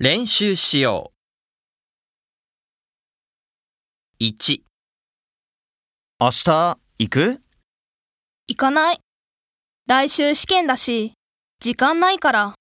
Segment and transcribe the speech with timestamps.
[0.00, 1.12] 練習しよ
[4.20, 4.24] う。
[4.24, 4.62] 1、
[6.20, 7.40] 明日行く？
[8.48, 8.98] 行かない。
[9.86, 11.12] 来週試験だし、
[11.60, 12.54] 時間ないから。